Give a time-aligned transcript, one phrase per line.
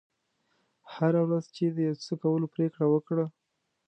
[0.93, 3.25] هره ورځ چې د یو څه کولو پرېکړه وکړه.